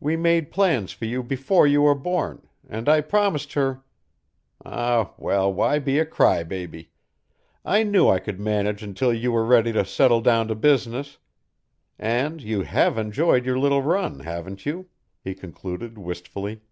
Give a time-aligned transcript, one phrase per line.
[0.00, 3.84] We made plans for you before you were born, and I promised her
[4.66, 6.90] ah, well, why be a cry baby?
[7.64, 11.18] I knew I could manage until you were ready to settle down to business.
[12.00, 14.88] And you HAVE enjoyed your little run, haven't you?"
[15.22, 16.62] he concluded wistfully.